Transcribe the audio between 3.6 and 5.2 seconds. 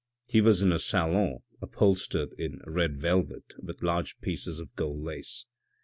large pieces of gold